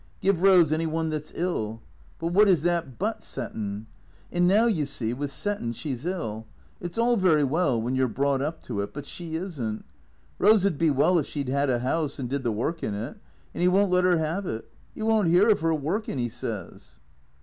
Give 0.19 0.37
Eose 0.37 0.71
any 0.71 0.87
one 0.87 1.11
that 1.11 1.27
's 1.27 1.33
ill. 1.35 1.79
But 2.17 2.29
wot 2.33 2.47
is 2.47 2.63
that 2.63 2.87
hut 2.99 3.21
settin'? 3.21 3.85
And 4.31 4.47
now, 4.47 4.65
you 4.65 4.87
see, 4.87 5.13
with 5.13 5.31
settin' 5.31 5.73
she 5.73 5.93
's 5.93 6.07
ill. 6.07 6.47
It 6.79 6.95
's 6.95 6.97
all 6.97 7.17
very 7.17 7.43
well 7.43 7.79
when 7.79 7.93
you 7.95 8.05
're 8.05 8.07
brought 8.07 8.41
up 8.41 8.63
to 8.63 8.81
it, 8.81 8.95
but 8.95 9.05
she 9.05 9.35
is 9.35 9.61
n't. 9.61 9.85
Rose 10.39 10.63
'd 10.63 10.79
be 10.79 10.89
well 10.89 11.19
if 11.19 11.27
she 11.27 11.47
'ad 11.53 11.69
a 11.69 11.85
'ouse 11.85 12.17
and 12.17 12.27
did 12.27 12.41
the 12.41 12.51
work 12.51 12.81
in 12.81 12.95
it. 12.95 13.17
And 13.53 13.61
'E 13.61 13.67
won't 13.67 13.91
let 13.91 14.03
'er 14.03 14.17
'ave 14.19 14.49
it. 14.49 14.71
'E 14.97 15.03
won't 15.03 15.27
'ear 15.29 15.51
of 15.51 15.63
'er 15.63 15.71
workin', 15.75 16.17
'E 16.17 16.29
says." 16.29 16.99